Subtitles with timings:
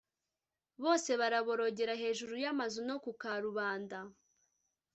[0.83, 3.99] bose baraborogera hejuru y’amazu no ku karubanda.